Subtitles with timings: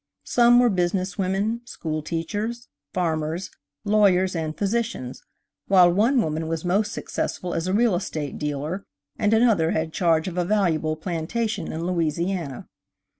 [0.25, 3.51] Some were business women, school teachers, farmers,
[3.85, 5.21] lawyers and physicians,
[5.67, 8.83] while one woman was most successful as a real estate dealer,
[9.19, 12.67] and another had charge of a valuable plantation in Louisiana.